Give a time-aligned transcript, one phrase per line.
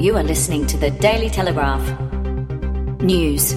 [0.00, 1.82] You are listening to the Daily Telegraph.
[3.00, 3.52] News.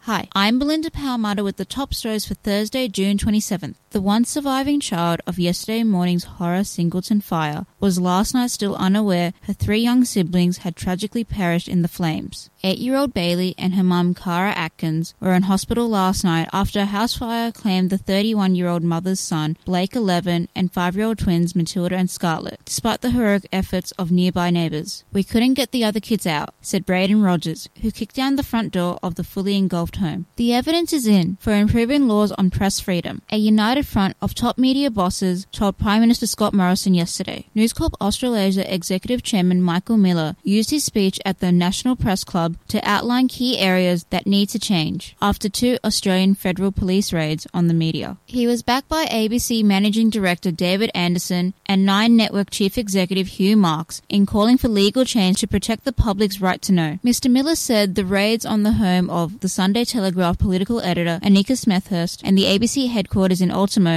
[0.00, 3.76] Hi, I'm Belinda Powell with the top stories for Thursday, June 27th.
[3.96, 9.32] The one surviving child of yesterday morning's horror Singleton fire was last night still unaware
[9.44, 12.50] her three young siblings had tragically perished in the flames.
[12.62, 16.80] Eight year old Bailey and her mum, Cara Atkins, were in hospital last night after
[16.80, 21.06] a house fire claimed the 31 year old mother's son, Blake 11, and five year
[21.06, 25.04] old twins, Matilda and Scarlett, despite the heroic efforts of nearby neighbours.
[25.10, 28.72] We couldn't get the other kids out, said Braden Rogers, who kicked down the front
[28.72, 30.26] door of the fully engulfed home.
[30.36, 33.22] The evidence is in for improving laws on press freedom.
[33.30, 37.46] A united front of top media bosses told Prime Minister Scott Morrison yesterday.
[37.54, 42.56] News Corp Australasia Executive Chairman Michael Miller used his speech at the National Press Club
[42.68, 47.68] to outline key areas that need to change after two Australian federal police raids on
[47.68, 48.16] the media.
[48.26, 53.56] He was backed by ABC Managing Director David Anderson and Nine Network Chief Executive Hugh
[53.56, 56.98] Marks in calling for legal change to protect the public's right to know.
[57.04, 57.30] Mr.
[57.30, 62.20] Miller said the raids on the home of the Sunday Telegraph political editor Annika Smethurst
[62.24, 63.50] and the ABC headquarters in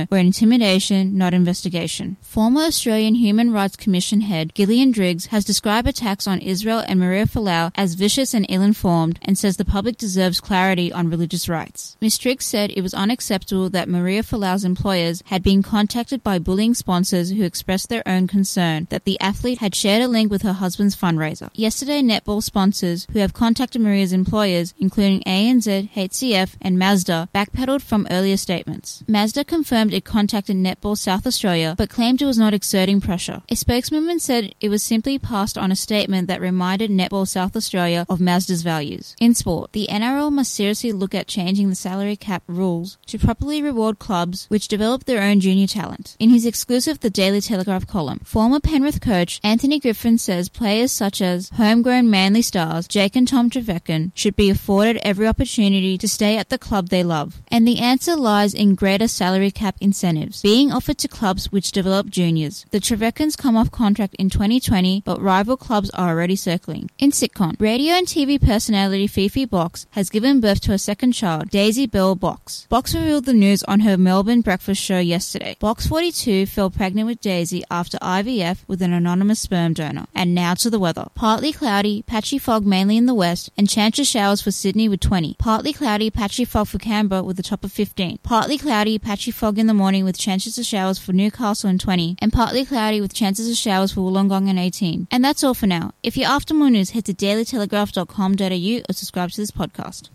[0.09, 2.17] Were intimidation, not investigation.
[2.21, 7.25] Former Australian Human Rights Commission head Gillian Triggs has described attacks on Israel and Maria
[7.25, 11.97] Folau as vicious and ill informed and says the public deserves clarity on religious rights.
[12.01, 12.17] Ms.
[12.17, 17.31] Triggs said it was unacceptable that Maria Folau's employers had been contacted by bullying sponsors
[17.31, 20.95] who expressed their own concern that the athlete had shared a link with her husband's
[20.95, 21.49] fundraiser.
[21.53, 28.07] Yesterday, netball sponsors who have contacted Maria's employers, including ANZ, HCF, and Mazda, backpedaled from
[28.09, 29.03] earlier statements.
[29.07, 33.41] Mazda confirmed it contacted Netball South Australia, but claimed it was not exerting pressure.
[33.49, 38.05] A spokeswoman said it was simply passed on a statement that reminded Netball South Australia
[38.09, 39.15] of Mazda Mazda's values.
[39.19, 43.61] In sport, the NRL must seriously look at changing the salary cap rules to properly
[43.61, 46.15] reward clubs which develop their own junior talent.
[46.19, 51.21] In his exclusive The Daily Telegraph column, former Penrith coach Anthony Griffin says players such
[51.21, 56.37] as homegrown Manly stars Jake and Tom Trbojevic should be afforded every opportunity to stay
[56.37, 57.41] at the club they love.
[57.49, 62.09] And the answer lies in greater salary cap incentives being offered to clubs which develop
[62.09, 62.65] juniors.
[62.71, 66.89] The Trbojevics come off contract in 2020, but rival clubs are already circling.
[66.99, 71.49] In sitcom, radio and TV personality Fifi Box has given birth to a second child,
[71.49, 72.67] Daisy Bell Box.
[72.69, 75.55] Box revealed the news on her Melbourne breakfast show yesterday.
[75.59, 80.07] Box 42 fell pregnant with Daisy after IVF with an anonymous sperm donor.
[80.15, 81.07] And now to the weather.
[81.15, 84.99] Partly cloudy, patchy fog mainly in the west, and chance of showers for Sydney with
[84.99, 85.35] 20.
[85.39, 88.19] Partly cloudy, patchy fog for Canberra with a top of 15.
[88.23, 92.17] Partly cloudy, patchy fog in the morning with chances of showers for Newcastle and 20.
[92.19, 95.07] And partly cloudy with chances of showers for Wollongong and 18.
[95.09, 95.93] And that's all for now.
[96.03, 100.07] If you're after more news, head to dailytelegraph.com or subscribe to this podcast.